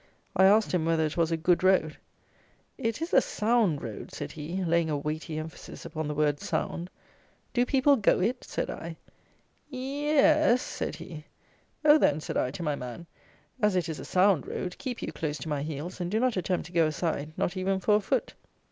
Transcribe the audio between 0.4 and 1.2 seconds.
asked him whether it